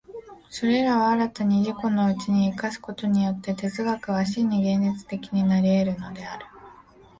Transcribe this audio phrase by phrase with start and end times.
[0.49, 6.45] それらを新たに自己のうちに生かすことによって、哲学は真に現実的になり得るのである。